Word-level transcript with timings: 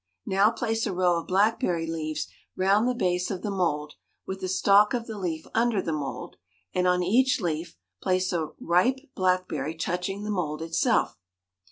Now 0.25 0.49
place 0.49 0.87
a 0.87 0.93
row 0.93 1.19
of 1.19 1.27
blackberry 1.27 1.85
leaves 1.85 2.27
round 2.55 2.87
the 2.87 2.95
base 2.95 3.29
of 3.29 3.43
the 3.43 3.51
mould, 3.51 3.93
with 4.25 4.41
the 4.41 4.47
stalk 4.47 4.95
of 4.95 5.05
the 5.05 5.19
leaf 5.19 5.45
under 5.53 5.79
the 5.79 5.93
mould, 5.93 6.37
and 6.73 6.87
on 6.87 7.03
each 7.03 7.39
leaf 7.39 7.77
place 8.01 8.33
a 8.33 8.47
ripe 8.59 8.99
blackberry 9.13 9.75
touching 9.75 10.23
the 10.23 10.31
mould 10.31 10.63
itself. 10.63 11.19